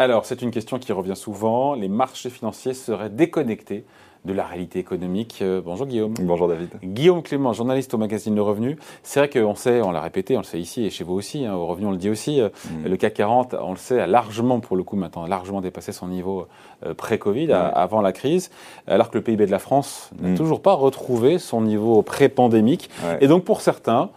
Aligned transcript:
Alors, 0.00 0.24
c'est 0.24 0.40
une 0.40 0.50
question 0.50 0.78
qui 0.78 0.92
revient 0.92 1.14
souvent. 1.14 1.74
Les 1.74 1.90
marchés 1.90 2.30
financiers 2.30 2.72
seraient 2.72 3.10
déconnectés 3.10 3.84
de 4.24 4.32
la 4.32 4.46
réalité 4.46 4.78
économique. 4.78 5.40
Euh, 5.42 5.60
bonjour 5.62 5.86
Guillaume. 5.86 6.14
Bonjour 6.22 6.48
David. 6.48 6.70
Guillaume 6.82 7.22
Clément, 7.22 7.52
journaliste 7.52 7.92
au 7.92 7.98
magazine 7.98 8.34
Le 8.34 8.40
Revenu. 8.40 8.78
C'est 9.02 9.20
vrai 9.20 9.28
qu'on 9.28 9.54
sait, 9.54 9.82
on 9.82 9.90
l'a 9.90 10.00
répété, 10.00 10.36
on 10.36 10.40
le 10.40 10.44
sait 10.46 10.58
ici 10.58 10.86
et 10.86 10.88
chez 10.88 11.04
vous 11.04 11.12
aussi, 11.12 11.44
hein, 11.44 11.52
au 11.52 11.66
Revenu 11.66 11.84
on 11.84 11.90
le 11.90 11.98
dit 11.98 12.08
aussi, 12.08 12.40
euh, 12.40 12.48
mm. 12.48 12.88
le 12.88 12.96
CAC 12.96 13.12
40, 13.12 13.56
on 13.60 13.72
le 13.72 13.76
sait, 13.76 14.00
a 14.00 14.06
largement, 14.06 14.60
pour 14.60 14.74
le 14.74 14.84
coup 14.84 14.96
maintenant, 14.96 15.26
largement 15.26 15.60
dépassé 15.60 15.92
son 15.92 16.08
niveau 16.08 16.46
euh, 16.86 16.94
pré-Covid, 16.94 17.52
avant 17.52 18.00
la 18.00 18.12
crise, 18.12 18.50
alors 18.86 19.10
que 19.10 19.18
le 19.18 19.22
PIB 19.22 19.44
de 19.44 19.50
la 19.50 19.58
France 19.58 20.08
n'a 20.18 20.30
mm. 20.30 20.34
toujours 20.34 20.62
pas 20.62 20.72
retrouvé 20.72 21.38
son 21.38 21.60
niveau 21.60 22.00
pré-pandémique. 22.00 22.88
Et 23.20 23.28
donc 23.28 23.44
pour 23.44 23.60
certains, 23.60 24.08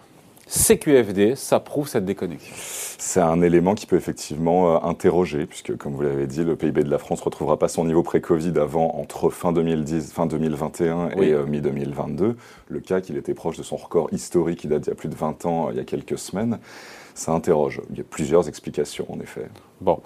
CQFD, 0.53 1.35
ça 1.35 1.59
prouve 1.59 1.87
cette 1.87 2.05
déconnexion. 2.05 2.53
C'est 2.99 3.19
un 3.19 3.41
élément 3.41 3.73
qui 3.73 3.87
peut 3.87 3.95
effectivement 3.95 4.75
euh, 4.75 4.87
interroger, 4.87 5.47
puisque 5.47 5.75
comme 5.77 5.93
vous 5.93 6.03
l'avez 6.03 6.27
dit, 6.27 6.43
le 6.43 6.55
PIB 6.55 6.83
de 6.83 6.91
la 6.91 6.99
France 6.99 7.21
ne 7.21 7.25
retrouvera 7.25 7.57
pas 7.57 7.67
son 7.67 7.85
niveau 7.85 8.03
pré-Covid 8.03 8.53
avant 8.59 8.95
entre 8.95 9.31
fin 9.31 9.51
2010, 9.51 10.13
fin 10.13 10.27
2021 10.27 11.09
et 11.17 11.33
euh, 11.33 11.47
mi-2022. 11.47 12.35
Le 12.67 12.79
cas 12.81 13.01
qu'il 13.01 13.17
était 13.17 13.33
proche 13.33 13.57
de 13.57 13.63
son 13.63 13.77
record 13.77 14.09
historique 14.11 14.59
qui 14.59 14.67
date 14.67 14.83
d'il 14.83 14.89
y 14.89 14.91
a 14.91 14.95
plus 14.95 15.09
de 15.09 15.15
20 15.15 15.45
ans, 15.47 15.69
il 15.71 15.77
y 15.77 15.79
a 15.79 15.85
quelques 15.85 16.19
semaines, 16.19 16.59
ça 17.15 17.31
interroge. 17.31 17.81
Il 17.89 17.97
y 17.97 18.01
a 18.01 18.05
plusieurs 18.07 18.47
explications 18.47 19.11
en 19.11 19.19
effet. 19.19 19.47
Bon. 19.81 20.01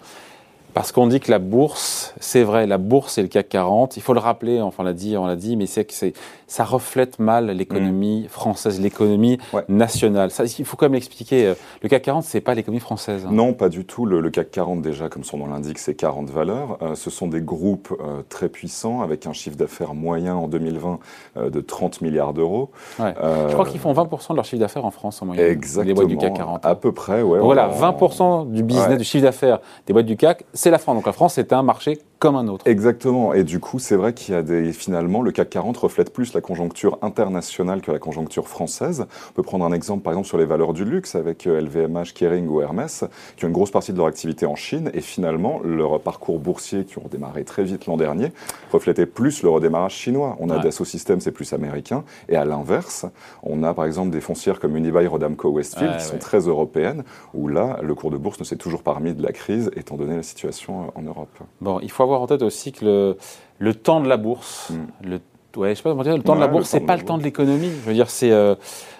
Parce 0.74 0.92
qu'on 0.92 1.08
dit 1.08 1.20
que 1.20 1.32
la 1.32 1.40
bourse, 1.40 2.14
c'est 2.20 2.44
vrai, 2.44 2.68
la 2.68 2.78
bourse 2.78 3.18
et 3.18 3.22
le 3.24 3.28
CAC 3.28 3.50
40, 3.50 3.98
il 3.98 4.04
faut 4.04 4.14
le 4.14 4.20
rappeler, 4.20 4.62
enfin 4.62 4.84
on 4.84 4.86
l'a 4.86 4.94
dit, 4.94 5.18
on 5.18 5.26
l'a 5.26 5.36
dit, 5.36 5.58
mais 5.58 5.66
c'est 5.66 5.86
que 5.86 5.94
c'est, 5.94 6.14
ça 6.48 6.64
reflète 6.64 7.20
mal 7.20 7.48
l'économie 7.48 8.24
mm. 8.24 8.28
française, 8.30 8.80
l'économie 8.80 9.38
nationale. 9.68 10.32
Ça, 10.32 10.46
il 10.46 10.66
faut 10.66 10.78
quand 10.78 10.86
même 10.86 10.96
expliquer. 10.96 11.48
Euh, 11.48 11.54
le 11.82 11.90
CAC 11.90 12.04
40, 12.04 12.24
c'est 12.24 12.42
pas 12.42 12.54
l'économie 12.54 12.80
française. 12.80 13.26
Hein. 13.26 13.32
Non, 13.32 13.54
pas 13.54 13.70
du 13.70 13.86
tout. 13.86 14.06
Le, 14.06 14.30
CAC 14.30 14.52
40, 14.52 14.82
déjà, 14.82 15.09
comme 15.09 15.24
son 15.24 15.38
nom 15.38 15.48
l'indique, 15.48 15.78
c'est 15.78 15.96
40 15.96 16.30
valeurs. 16.30 16.78
Euh, 16.81 16.96
ce 16.96 17.09
sont 17.09 17.28
des 17.28 17.42
groupes 17.42 17.94
euh, 18.00 18.22
très 18.30 18.48
puissants 18.50 19.02
avec 19.02 19.28
un 19.28 19.34
chiffre 19.34 19.58
d'affaires 19.58 19.94
moyen 19.94 20.36
en 20.36 20.48
2020 20.48 21.00
de 21.38 21.62
30 21.62 22.02
milliards 22.02 22.34
d'euros. 22.34 22.72
Je 23.00 23.54
crois 23.54 23.66
qu'ils 23.66 23.80
font 23.80 23.94
20% 23.94 24.31
de 24.31 24.36
leur 24.36 24.46
chiffre 24.46 24.59
d'affaires 24.59 24.86
en 24.86 24.92
France 24.92 25.22
en 25.22 25.26
moyenne. 25.26 25.52
Exactement. 25.52 25.88
Les 25.88 25.94
boîtes 25.94 26.08
du 26.08 26.18
CAC 26.18 26.34
40. 26.36 26.66
À 26.66 26.76
peu 26.76 26.92
près, 26.92 27.22
ouais. 27.22 27.40
voilà, 27.40 27.70
20% 27.70 28.52
du 28.52 28.64
business, 28.64 28.98
du 28.98 29.04
chiffre 29.04 29.24
d'affaires 29.24 29.59
des 29.86 29.94
boîtes 29.94 30.06
du 30.06 30.16
CAC, 30.16 30.46
c'est 30.58 30.72
la 30.72 30.80
France. 30.80 30.95
Donc 30.95 31.05
la 31.05 31.13
France, 31.13 31.33
c'est 31.36 31.53
un 31.53 31.63
marché 31.63 32.00
comme 32.20 32.36
un 32.36 32.48
autre. 32.48 32.68
Exactement. 32.68 33.34
Et 33.34 33.44
du 33.44 33.60
coup, 33.60 33.80
c'est 33.80 33.96
vrai 33.96 34.14
qu'il 34.14 34.34
y 34.34 34.38
a 34.38 34.42
des. 34.42 34.73
Finalement, 34.73 35.22
le 35.22 35.32
CAC 35.32 35.50
40 35.50 35.78
reflète 35.78 36.12
plus 36.12 36.34
la 36.34 36.42
conjoncture 36.42 36.98
internationale 37.02 37.82
que 37.82 37.92
la 37.92 38.00
conjoncture 38.00 38.48
française. 38.48 39.06
On 39.30 39.34
peut 39.34 39.44
prendre 39.44 39.66
un 39.66 39.72
exemple, 39.72 40.04
par 40.04 40.14
exemple, 40.14 40.28
sur 40.28 40.38
les 40.38 40.46
valeurs 40.46 40.74
du 40.74 40.84
luxe 40.84 41.16
avec 41.16 41.46
LVMH, 41.46 41.98
euh, 41.98 42.04
Kering 42.16 42.48
ou 42.48 42.62
Hermès, 42.62 43.04
qui 43.36 43.46
ont 43.46 43.48
une 43.50 43.54
grosse 43.54 43.72
partie 43.72 43.94
de 43.94 43.98
leur 43.98 44.08
activité 44.08 44.46
en 44.46 44.56
Chine. 44.56 44.90
Et 44.94 45.02
finalement, 45.02 45.59
leur 45.64 46.00
parcours 46.02 46.40
boursier, 46.40 46.86
qui 46.86 46.98
ont 46.98 47.08
démarré 47.09 47.44
très 47.44 47.64
vite 47.64 47.86
l'an 47.86 47.98
dernier, 47.98 48.31
reflétait 48.72 49.06
plus 49.06 49.44
le 49.44 49.50
redémarrage 49.50 49.94
chinois. 49.94 50.38
On 50.40 50.50
a 50.50 50.58
Dassault 50.59 50.86
Systèmes, 50.86 51.22
c'est 51.22 51.31
plus 51.31 51.54
américain. 51.54 52.04
Et 52.30 52.36
à 52.36 52.46
l'inverse, 52.46 53.06
on 53.44 53.64
a 53.64 53.74
par 53.74 53.86
exemple 53.86 54.09
des 54.09 54.22
foncières 54.22 54.59
comme 54.59 54.76
Unibail, 54.76 55.08
Rodamco, 55.08 55.50
Westfield, 55.50 55.98
qui 55.98 56.06
sont 56.06 56.18
très 56.18 56.40
européennes, 56.40 57.04
où 57.34 57.48
là, 57.48 57.80
le 57.84 57.94
cours 57.94 58.09
de 58.09 58.18
bourse 58.18 58.40
ne 58.40 58.46
s'est 58.46 58.56
toujours 58.56 58.81
pas 58.81 58.94
remis 58.94 59.14
de 59.14 59.22
la 59.22 59.31
crise, 59.31 59.70
étant 59.76 59.98
donné 59.98 60.16
la 60.16 60.24
situation 60.24 60.92
en 60.96 61.02
Europe. 61.04 61.38
Bon, 61.62 61.80
il 61.81 61.92
faut 61.92 62.06
avoir 62.08 62.22
en 62.22 62.27
tête 62.27 62.41
aussi 62.41 62.72
que 62.72 62.86
le, 62.86 63.17
le 63.59 63.73
temps 63.73 64.00
de 64.00 64.08
la 64.08 64.17
bourse, 64.17 64.72
mm. 64.72 65.08
le, 65.08 65.19
ouais, 65.58 65.69
je 65.69 65.75
sais 65.75 65.83
pas 65.83 65.91
comment 65.91 66.03
dire, 66.03 66.17
le 66.17 66.23
temps 66.23 66.36
de 66.36 66.41
la 66.41 66.47
bourse, 66.47 66.69
c'est 66.69 66.80
pas 66.80 66.95
le 66.95 67.03
temps 67.03 67.17
de 67.17 67.23
l'économie. 67.23 67.69
Je 67.69 67.88
veux 67.88 67.94
dire, 67.94 68.09
c'est 68.09 68.31
euh, 68.31 68.55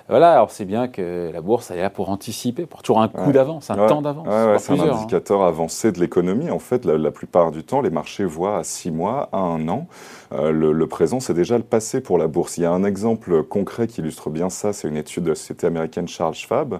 voilà, 0.09 0.33
alors 0.33 0.52
c'est 0.52 0.66
bien 0.66 0.88
que 0.88 1.31
la 1.33 1.41
bourse 1.41 1.69
elle 1.69 1.80
est 1.80 1.81
là 1.81 1.89
pour 1.89 2.09
anticiper, 2.09 2.66
pour 2.66 2.81
toujours 2.81 3.02
un 3.02 3.09
coup 3.09 3.33
d'avance, 3.33 3.69
un 3.69 3.88
temps 3.88 4.02
d'avance. 4.02 4.28
c'est 4.59 4.72
un 4.72 4.80
hein. 4.80 4.94
indicateur 4.94 5.44
avancé 5.44 5.91
de 5.91 6.00
l'économie. 6.00 6.50
En 6.50 6.59
fait, 6.59 6.85
la, 6.85 7.12
plupart 7.12 7.51
du 7.51 7.63
temps, 7.63 7.81
les 7.81 7.90
marchés 7.90 8.23
voient 8.23 8.57
à 8.57 8.63
six 8.63 8.90
mois, 8.90 9.28
à 9.34 9.40
un 9.40 9.67
an. 9.67 9.88
Euh, 10.32 10.52
le, 10.52 10.88
présent, 10.88 11.20
c'est 11.20 11.34
déjà 11.34 11.58
le 11.58 11.64
passé 11.64 12.02
pour 12.02 12.18
la 12.18 12.28
bourse. 12.28 12.58
Il 12.58 12.62
y 12.62 12.66
a 12.66 12.72
un 12.72 12.84
exemple 12.84 13.44
concret 13.44 13.88
qui 13.88 14.02
illustre 14.02 14.30
bien 14.30 14.50
ça. 14.50 14.74
C'est 14.74 14.88
une 14.88 14.98
étude 14.98 15.24
de 15.24 15.30
la 15.30 15.36
société 15.36 15.68
américaine 15.68 16.08
Charles 16.08 16.34
Schwab 16.34 16.80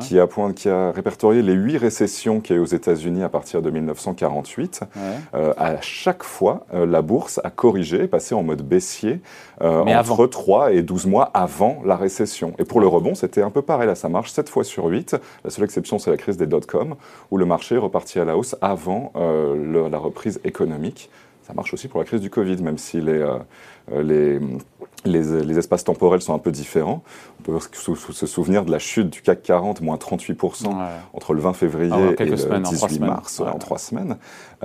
qui, 0.00 0.18
a 0.18 0.26
point, 0.26 0.52
qui 0.52 0.68
a 0.68 0.92
répertorié 0.92 1.42
les 1.42 1.52
huit 1.52 1.78
récessions 1.78 2.40
qu'il 2.40 2.56
y 2.56 2.58
a 2.58 2.60
eu 2.60 2.62
aux 2.62 2.66
États-Unis 2.66 3.22
à 3.22 3.28
partir 3.28 3.62
de 3.62 3.70
1948. 3.70 4.80
Euh, 5.34 5.52
à 5.56 5.80
chaque 5.80 6.22
fois, 6.22 6.66
euh, 6.74 6.86
la 6.86 7.02
bourse 7.02 7.40
a 7.44 7.50
corrigé, 7.50 8.02
est 8.02 8.08
passée 8.08 8.34
en 8.34 8.42
mode 8.42 8.62
baissier 8.62 9.20
entre 9.60 10.26
3 10.26 10.72
et 10.72 10.82
12 10.82 11.06
mois 11.06 11.30
avant 11.32 11.82
la 11.84 11.96
récession. 11.96 12.52
Et 12.58 12.64
pour 12.64 12.80
le 12.80 12.86
rebond, 12.86 13.14
c'était 13.14 13.42
un 13.42 13.50
peu 13.50 13.62
pareil. 13.62 13.86
Là, 13.86 13.94
ça 13.94 14.08
marche 14.08 14.30
7 14.32 14.48
fois 14.48 14.64
sur 14.64 14.84
8. 14.84 15.16
La 15.44 15.50
seule 15.50 15.64
exception, 15.64 15.98
c'est 15.98 16.10
la 16.10 16.16
crise 16.16 16.36
des 16.36 16.46
dot-com, 16.46 16.94
où 17.30 17.38
le 17.38 17.46
marché 17.46 17.76
est 17.76 17.78
reparti 17.78 18.18
à 18.18 18.24
la 18.24 18.36
hausse 18.36 18.56
avant 18.60 19.12
la 19.14 19.98
reprise 19.98 20.40
économique. 20.44 21.10
Ça 21.46 21.54
marche 21.54 21.72
aussi 21.72 21.86
pour 21.86 22.00
la 22.00 22.04
crise 22.06 22.20
du 22.20 22.28
Covid, 22.28 22.60
même 22.60 22.76
si 22.76 23.00
les, 23.00 23.24
euh, 23.92 24.02
les, 24.02 24.40
les, 25.04 25.58
espaces 25.58 25.84
temporels 25.84 26.20
sont 26.20 26.34
un 26.34 26.40
peu 26.40 26.50
différents. 26.50 27.04
On 27.38 27.42
peut 27.44 27.58
se 27.70 28.26
souvenir 28.26 28.64
de 28.64 28.72
la 28.72 28.80
chute 28.80 29.10
du 29.10 29.22
CAC 29.22 29.44
40, 29.44 29.80
moins 29.80 29.94
38% 29.94 30.66
entre 31.12 31.34
le 31.34 31.40
20 31.40 31.52
février 31.52 31.94
et 32.18 32.24
le 32.24 32.60
18 32.60 32.98
mars, 32.98 33.38
en 33.38 33.58
trois 33.58 33.78
semaines. 33.78 34.16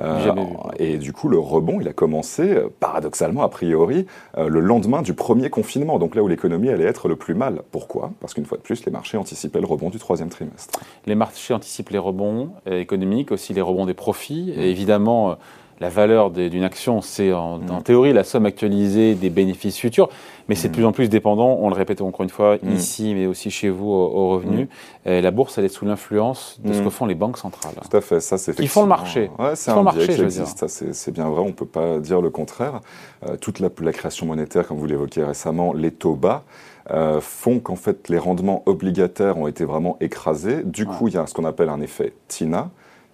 Euh, 0.01 0.33
et 0.79 0.97
du 0.97 1.13
coup, 1.13 1.29
le 1.29 1.37
rebond, 1.37 1.79
il 1.79 1.87
a 1.87 1.93
commencé, 1.93 2.49
euh, 2.49 2.69
paradoxalement, 2.79 3.43
a 3.43 3.49
priori, 3.49 4.07
le 4.35 4.59
lendemain 4.59 5.03
du 5.03 5.13
premier 5.13 5.51
confinement, 5.51 5.99
donc 5.99 6.15
là 6.15 6.23
où 6.23 6.27
l'économie 6.27 6.69
allait 6.69 6.85
être 6.85 7.07
le 7.07 7.15
plus 7.15 7.35
mal. 7.35 7.61
Pourquoi? 7.71 8.11
Parce 8.21 8.33
qu'une 8.33 8.45
fois 8.45 8.57
de 8.57 8.63
plus, 8.63 8.83
les 8.85 8.91
marchés 8.91 9.17
anticipaient 9.17 9.61
le 9.61 9.67
rebond 9.67 9.91
du 9.91 9.99
troisième 9.99 10.29
trimestre. 10.29 10.79
Les 11.05 11.13
marchés 11.13 11.53
anticipent 11.53 11.89
les 11.89 11.99
rebonds 11.99 12.53
économiques, 12.65 13.31
aussi 13.31 13.53
les 13.53 13.61
rebonds 13.61 13.85
des 13.85 13.93
profits. 13.93 14.51
Et 14.55 14.71
évidemment, 14.71 15.37
la 15.81 15.89
valeur 15.89 16.29
d'une 16.29 16.63
action, 16.63 17.01
c'est 17.01 17.33
en, 17.33 17.57
mm. 17.57 17.83
théorie 17.83 18.13
la 18.13 18.23
somme 18.23 18.45
actualisée 18.45 19.15
des 19.15 19.31
bénéfices 19.31 19.77
futurs, 19.77 20.09
mais 20.47 20.55
c'est 20.55 20.67
de 20.67 20.73
mm. 20.73 20.75
plus 20.75 20.85
en 20.85 20.91
plus 20.91 21.09
dépendant, 21.09 21.57
on 21.59 21.69
le 21.69 21.75
répète 21.75 22.01
encore 22.01 22.21
une 22.21 22.29
fois, 22.29 22.57
mm. 22.61 22.71
ici, 22.71 23.13
mais 23.15 23.25
aussi 23.25 23.49
chez 23.49 23.69
vous, 23.69 23.89
au, 23.89 24.29
revenu. 24.29 24.69
la 25.05 25.31
bourse, 25.31 25.57
elle 25.57 25.65
est 25.65 25.69
sous 25.69 25.85
l'influence 25.85 26.59
de 26.63 26.71
ce 26.71 26.81
que 26.81 26.89
font 26.89 27.07
les 27.07 27.15
banques 27.15 27.39
centrales. 27.39 27.73
Tout 27.89 27.97
à 27.97 28.01
fait, 28.01 28.19
ça 28.19 28.37
c'est 28.37 28.57
Ils 28.59 28.69
font 28.69 28.83
le 28.83 28.87
marché. 28.87 29.31
Ouais, 29.39 29.55
c'est 29.55 29.71
un 29.71 29.81
marché, 29.81 30.07
qui 30.07 30.21
existe, 30.21 30.67
c'est 30.67 31.11
bien 31.11 31.27
vrai, 31.27 31.41
on 31.41 31.47
ne 31.47 31.51
peut 31.51 31.65
pas 31.65 31.99
dire 31.99 32.21
le 32.21 32.29
contraire. 32.29 32.81
Euh, 33.27 33.35
toute 33.37 33.59
la, 33.59 33.69
création 33.91 34.25
monétaire, 34.25 34.67
comme 34.67 34.77
vous 34.77 34.85
l'évoquiez 34.85 35.23
récemment, 35.23 35.73
les 35.73 35.91
taux 35.91 36.15
bas, 36.15 36.43
euh, 36.91 37.21
font 37.21 37.59
qu'en 37.59 37.75
fait 37.75 38.09
les 38.09 38.17
rendements 38.17 38.63
obligataires 38.65 39.37
ont 39.37 39.47
été 39.47 39.65
vraiment 39.65 39.97
écrasés. 39.99 40.63
Du 40.63 40.85
coup, 40.85 41.07
il 41.07 41.15
y 41.15 41.17
a 41.17 41.27
ce 41.27 41.33
qu'on 41.33 41.45
appelle 41.45 41.69
un 41.69 41.81
effet 41.81 42.13
TINA, 42.27 42.69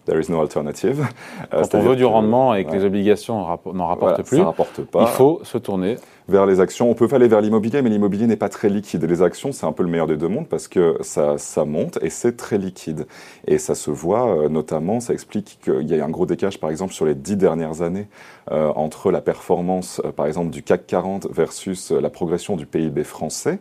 There 0.08 0.20
is 0.20 0.30
no 0.30 0.40
alternative. 0.42 1.06
Euh, 1.54 1.64
Quand 1.64 1.78
on 1.78 1.82
veut 1.82 1.96
du 1.96 2.04
rendement 2.06 2.56
et 2.56 2.66
que 2.66 2.72
les 2.72 2.84
obligations 2.84 3.46
n'en 3.74 3.88
rapportent 3.88 4.24
plus, 4.24 4.40
il 4.40 5.08
faut 5.08 5.40
se 5.44 5.58
tourner 5.58 5.98
vers 6.28 6.46
les 6.46 6.60
actions. 6.60 6.90
On 6.90 6.94
peut 6.94 7.08
aller 7.12 7.28
vers 7.28 7.42
l'immobilier, 7.42 7.82
mais 7.82 7.90
l'immobilier 7.90 8.28
n'est 8.28 8.36
pas 8.36 8.50
très 8.50 8.70
liquide. 8.70 9.04
Les 9.06 9.22
actions, 9.22 9.52
c'est 9.52 9.66
un 9.66 9.72
peu 9.72 9.84
le 9.84 9.90
meilleur 9.90 10.08
des 10.08 10.18
deux 10.18 10.28
mondes 10.28 10.48
parce 10.48 10.68
que 10.68 10.98
ça, 11.02 11.38
ça 11.38 11.64
monte 11.64 12.00
et 12.02 12.10
c'est 12.10 12.36
très 12.36 12.58
liquide. 12.58 13.08
Et 13.46 13.58
ça 13.58 13.76
se 13.76 13.92
voit 13.92 14.28
euh, 14.30 14.50
notamment, 14.50 15.00
ça 15.00 15.14
explique 15.14 15.60
qu'il 15.64 15.88
y 15.88 16.00
a 16.00 16.04
un 16.04 16.10
gros 16.10 16.26
décalage, 16.26 16.60
par 16.60 16.70
exemple, 16.70 16.94
sur 16.94 17.06
les 17.06 17.16
dix 17.16 17.38
dernières 17.38 17.82
années 17.82 18.08
euh, 18.52 18.72
entre 18.76 19.12
la 19.12 19.22
performance, 19.22 20.02
par 20.16 20.26
exemple, 20.26 20.50
du 20.50 20.64
CAC 20.64 20.88
40 20.88 21.28
versus 21.32 21.92
la 21.92 22.10
progression 22.10 22.56
du 22.56 22.66
PIB 22.66 23.04
français. 23.04 23.60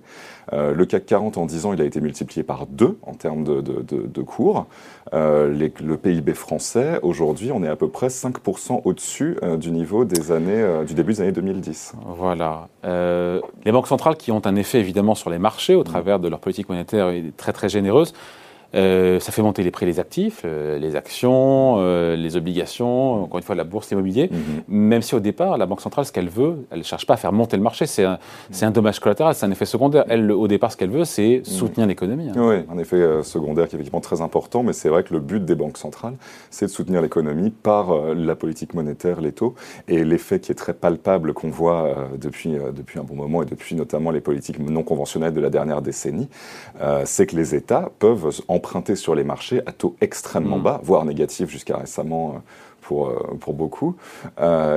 Le 0.53 0.85
CAC 0.85 1.07
40, 1.07 1.39
en 1.39 1.47
10 1.47 1.67
ans, 1.67 1.73
il 1.73 1.81
a 1.81 1.85
été 1.85 2.01
multiplié 2.01 2.43
par 2.43 2.67
deux 2.67 2.99
en 3.03 3.15
termes 3.15 3.45
de, 3.45 4.23
cours. 4.23 4.67
le 5.13 5.95
PIB 5.97 6.35
français, 6.35 6.99
aujourd'hui, 7.03 7.51
on 7.53 7.63
est 7.63 7.69
à 7.69 7.77
peu 7.77 7.89
près 7.89 8.09
5% 8.09 8.83
au-dessus 8.85 9.37
du 9.59 9.71
niveau 9.71 10.05
des 10.05 10.33
années, 10.33 10.85
du 10.87 10.95
début 10.95 11.15
des 11.15 11.21
années 11.23 11.33
2010. 11.33 11.95
Voilà. 12.17 12.69
Euh, 12.85 13.41
les 13.65 13.73
banques 13.73 13.89
centrales 13.89 14.17
qui 14.17 14.31
ont 14.33 14.43
un 14.45 14.57
effet 14.57 14.79
évidemment 14.79 15.15
sur 15.15 15.31
les 15.31 15.39
marchés 15.39 15.75
au 15.75 15.83
travers 15.83 16.19
de 16.19 16.29
leur 16.29 16.41
politique 16.41 16.69
monétaire 16.69 17.13
très 17.37 17.53
très 17.53 17.69
généreuse, 17.69 18.13
euh, 18.75 19.21
ça 19.21 19.33
fait 19.33 19.43
monter 19.43 19.63
les 19.63 19.71
prix 19.71 19.87
des 19.87 20.01
actifs, 20.01 20.43
euh, 20.45 20.79
les 20.79 20.97
actions, 20.97 21.77
euh, 21.79 22.17
les 22.17 22.37
obligations, 22.37 23.25
encore 23.25 23.39
une 23.39 23.45
fois 23.45 23.55
la 23.55 23.65
bourse, 23.65 23.91
l'immobilier. 23.91 24.29
Mhm. 24.31 24.63
Même 24.69 25.03
si 25.03 25.15
au 25.15 25.21
départ, 25.21 25.57
la 25.57 25.67
Banque 25.67 25.81
centrale, 25.81 26.05
ce 26.05 26.13
qu'elle 26.13 26.29
veut, 26.29 26.67
elle 26.71 26.79
ne 26.79 26.85
cherche 26.85 27.07
pas 27.07 27.15
à 27.15 27.17
faire 27.17 27.33
monter 27.33 27.57
le 27.57 27.63
marché. 27.63 27.87
C'est 27.87 28.05
un, 28.05 28.19
un, 28.63 28.71
dommage 28.71 29.01
collatéral, 29.01 29.35
c'est 29.35 29.47
un 29.47 29.51
effet 29.51 29.65
secondaire. 29.65 30.05
Elle, 30.09 30.31
au 30.33 30.49
départ, 30.49 30.73
ce 30.73 30.77
qu'elle 30.77 30.91
veut, 30.91 31.05
c'est 31.05 31.39
mhm. 31.39 31.45
soutenir 31.45 31.87
l'économie. 31.87 32.29
Hein. 32.31 32.35
Oui, 32.37 32.57
un 32.71 32.79
effet 32.79 33.23
secondaire 33.23 33.69
qui 33.69 33.77
est 33.77 33.79
effectivement 33.79 34.01
très 34.01 34.21
important, 34.21 34.63
mais 34.63 34.73
c'est 34.73 34.89
vrai 34.89 35.05
que 35.05 35.15
le 35.15 35.21
but 35.21 35.45
des 35.45 35.55
banques 35.55 35.79
centrales, 35.79 36.15
c'est 36.51 36.67
de 36.67 36.71
soutenir 36.71 37.01
l'économie 37.03 37.51
par 37.51 38.15
la 38.15 38.35
politique 38.35 38.75
monétaire, 38.75 39.21
les 39.21 39.33
taux. 39.33 39.55
Et 39.89 40.05
l'effet 40.05 40.41
qui 40.41 40.53
est 40.53 40.57
très 40.57 40.75
palpable 40.75 41.33
qu'on 41.33 41.51
voit 41.51 41.95
depuis, 42.19 42.57
depuis 42.75 42.99
un 42.99 43.05
bon 43.05 43.15
moment 43.15 43.43
et 43.43 43.47
depuis 43.47 43.75
notamment 43.75 44.11
les 44.11 44.21
politiques 44.21 44.59
non 44.59 44.83
conventionnelles 44.83 45.35
de 45.35 45.41
la 45.41 45.51
dernière 45.51 45.83
décennie, 45.83 46.29
c'est 47.05 47.27
que 47.27 47.37
les 47.37 47.55
États 47.55 47.91
peuvent, 47.99 48.31
en 48.49 48.56
emprunter 48.57 48.97
sur 48.97 49.15
les 49.15 49.25
marchés 49.25 49.61
à 49.67 49.73
taux 49.73 49.97
extrêmement 50.01 50.59
mm. 50.59 50.63
bas, 50.63 50.81
voire 50.83 51.05
négatifs 51.05 51.51
jusqu'à 51.51 51.77
récemment 51.77 52.35
euh, 52.37 52.39
pour, 52.87 53.13
pour 53.41 53.55
beaucoup. 53.55 53.97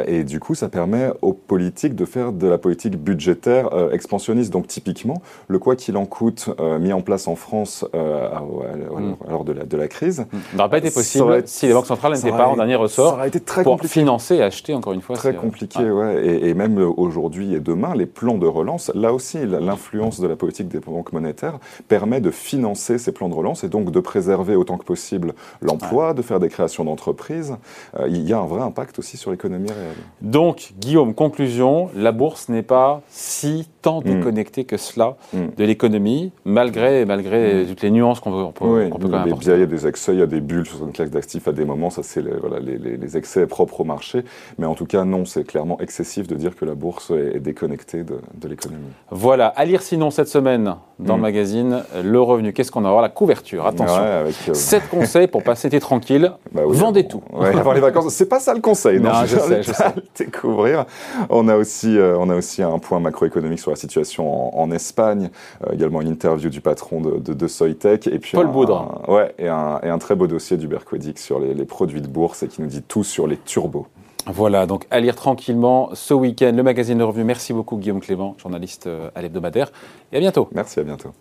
et 0.08 0.24
du 0.24 0.40
coup, 0.40 0.56
ça 0.56 0.70
permet 0.70 1.12
aux 1.22 1.34
politiques 1.34 1.96
de 1.96 2.06
faire 2.06 2.32
de 2.32 2.48
la 2.48 2.58
politique 2.58 2.98
budgétaire 2.98 3.70
expansionniste. 3.92 4.52
Donc 4.52 4.68
typiquement, 4.68 5.22
le 5.48 5.60
quoi 5.60 5.76
qu'il 5.76 5.98
en 5.98 6.06
coûte 6.06 6.50
mis 6.80 6.94
en 6.94 7.02
place 7.02 7.28
en 7.28 7.36
France 7.36 7.86
mm. 7.94 9.30
lors 9.30 9.44
de 9.44 9.54
la, 9.54 9.66
de 9.66 9.78
la 9.78 9.88
crise. 9.88 10.26
n'aurait 10.54 10.70
pas 10.70 10.78
été 10.80 10.92
possible 10.92 11.44
si 11.46 11.68
les 11.68 11.74
banques 11.74 11.86
centrales 11.86 12.14
n'étaient 12.14 12.32
pas 12.32 12.48
en 12.48 12.56
dernier 12.56 12.76
ressort. 12.76 13.10
Ça 13.10 13.16
aurait 13.16 13.28
été 13.28 13.40
très 13.40 13.64
pour 13.64 13.74
compliqué. 13.74 13.94
financer 14.00 14.36
et 14.36 14.44
acheter, 14.44 14.74
encore 14.74 14.94
une 14.94 15.02
fois. 15.02 15.16
Très 15.16 15.36
compliqué, 15.36 15.90
ouais. 15.90 16.26
Et, 16.26 16.50
et, 16.50 16.54
même 16.54 16.78
aujourd'hui 16.78 17.54
et 17.56 17.60
demain, 17.60 17.94
les 17.96 18.06
plans 18.06 18.38
de 18.38 18.48
relance, 18.48 18.92
là 18.96 19.14
aussi, 19.14 19.38
l'influence 19.46 20.20
de 20.20 20.28
la 20.28 20.36
politique 20.36 20.68
des 20.68 20.80
banques 20.80 21.14
monétaires 21.14 21.60
permet 21.88 22.22
de 22.22 22.32
financer 22.32 22.98
ces 22.98 23.12
plans 23.12 23.30
de 23.30 23.36
relance 23.36 23.64
et 23.64 23.70
donc 23.70 23.92
de 23.92 24.00
préserver 24.00 24.56
autant 24.56 24.78
que 24.78 24.86
possible 24.86 25.34
l'emploi, 25.62 26.14
de 26.14 26.22
faire 26.22 26.40
des 26.40 26.50
créations 26.50 26.86
d'entreprises. 26.86 27.56
Euh, 28.00 28.08
il 28.08 28.28
y 28.28 28.34
a 28.34 28.40
un 28.40 28.46
vrai 28.46 28.62
impact 28.62 29.00
aussi 29.00 29.18
sur 29.18 29.32
l'économie 29.32 29.70
réelle. 29.70 29.96
Donc, 30.22 30.74
Guillaume, 30.80 31.14
conclusion, 31.14 31.90
la 31.96 32.12
bourse 32.12 32.50
n'est 32.50 32.64
pas 32.64 33.02
si 33.10 33.68
tant 33.82 34.02
hmm. 34.02 34.04
déconnectée 34.04 34.66
que 34.66 34.78
cela 34.78 35.16
hmm. 35.34 35.48
de 35.58 35.64
l'économie, 35.64 36.32
malgré, 36.46 37.06
malgré 37.06 37.64
hmm. 37.64 37.68
toutes 37.68 37.82
les 37.82 37.92
nuances 37.92 38.20
qu'on 38.20 38.52
peut, 38.52 38.66
oui, 38.66 38.90
peut, 38.90 38.98
quand 39.00 39.26
même 39.26 39.36
Il 39.42 39.48
y 39.48 39.52
a 39.52 39.66
des 39.66 39.88
excès, 39.88 40.14
il 40.14 40.20
y 40.20 40.24
a 40.24 40.28
des 40.28 40.42
bulles 40.42 40.66
sur 40.66 40.84
une 40.86 40.92
classe 40.92 41.12
d'actifs 41.12 41.48
à 41.48 41.52
des 41.52 41.66
moments, 41.66 41.90
ça 41.90 42.04
c'est 42.04 42.22
voilà, 42.22 42.60
les, 42.60 42.78
les, 42.78 43.18
excès 43.18 43.48
propres 43.48 43.82
au 43.82 43.84
marché, 43.84 44.24
mais 44.58 44.66
en 44.66 44.76
tout 44.76 44.86
cas 44.86 45.04
non, 45.04 45.26
c'est 45.26 45.44
clairement 45.44 45.80
excessif 45.80 46.28
de 46.28 46.36
dire 46.36 46.56
que 46.56 46.66
la 46.66 46.76
bourse 46.76 47.12
est 47.12 47.40
déconnectée 47.40 48.04
de, 48.04 48.20
de 48.36 48.48
l'économie. 48.48 48.92
Voilà, 49.10 49.48
à 49.48 49.66
lire 49.66 49.82
sinon 49.82 50.12
cette 50.12 50.28
semaine 50.28 50.76
dans 51.00 51.16
le 51.16 51.22
magazine 51.22 51.84
Le 52.04 52.22
Revenu. 52.22 52.54
Qu'est-ce 52.54 52.72
qu'on 52.72 52.86
a? 52.86 52.90
Avoir 52.90 53.02
La 53.02 53.10
couverture, 53.10 53.66
attention. 53.66 54.02
Ouais, 54.02 54.32
euh, 54.50 54.54
7 54.54 54.90
conseils 54.92 55.28
pour 55.28 55.44
passer 55.44 55.70
tranquille. 55.80 56.32
Bah 56.52 56.62
Vendez 56.66 57.08
tout. 57.08 57.22
les 57.42 57.82
vacances, 57.90 58.14
c'est 58.14 58.30
pas 58.30 58.40
ça 58.40 58.54
le 58.54 58.62
conseil. 58.62 59.00
Non, 59.00 59.12
je, 59.26 59.38
sais, 59.38 59.64
je 59.64 59.72
sais. 59.72 59.94
découvrir. 60.18 60.86
On 61.30 61.48
a 61.48 61.56
aussi, 61.56 61.98
euh, 61.98 62.18
on 62.18 62.30
a 62.30 62.36
aussi 62.36 62.62
un 62.64 62.80
point 62.80 63.00
macroéconomique 63.00 63.60
sur 63.60 63.72
la 63.72 63.78
situation 63.78 64.58
en, 64.58 64.70
Espagne. 64.72 65.30
Euh, 65.66 65.74
également 65.74 66.02
une 66.02 66.10
interview 66.10 66.50
du 66.50 66.62
patron 66.62 67.02
de, 67.02 67.18
de, 67.18 67.34
de 67.34 67.48
Soytech 67.48 68.08
et 68.08 68.20
puis 68.20 68.34
Paul 68.34 68.48
Boudre. 68.48 69.02
ouais, 69.08 69.34
et 69.40 69.48
un, 69.48 69.80
et 69.82 69.90
un, 69.90 69.98
très 69.98 70.16
beau 70.16 70.28
dossier 70.28 70.58
du 70.58 70.68
Berquedic 70.68 71.18
sur 71.18 71.40
les, 71.40 71.54
les 71.54 71.66
produits 71.66 72.02
de 72.02 72.08
bourse 72.08 72.44
et 72.44 72.48
qui 72.48 72.62
nous 72.62 72.68
dit 72.68 72.84
tout 72.84 73.04
sur 73.04 73.26
les 73.26 73.38
turbos. 73.38 73.88
Voilà, 74.28 74.68
donc 74.68 74.86
à 74.92 75.00
lire 75.00 75.16
tranquillement 75.16 75.90
ce 75.94 76.14
week-end, 76.14 76.52
le 76.56 76.62
magazine 76.62 77.00
de 77.00 77.04
revue. 77.04 77.24
Merci 77.24 77.52
beaucoup 77.54 77.78
Guillaume 77.78 78.00
Clément, 78.00 78.36
journaliste 78.38 78.88
à 79.16 79.22
l'hebdomadaire. 79.22 79.72
Et 80.12 80.18
à 80.18 80.20
bientôt. 80.20 80.50
Merci, 80.54 80.80
à 80.80 80.84
bientôt. 80.84 81.12